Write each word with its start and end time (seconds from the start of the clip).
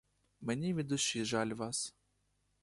Мені 0.41 0.73
від 0.73 0.87
душі 0.87 1.25
жаль 1.25 1.53
вас. 1.53 1.95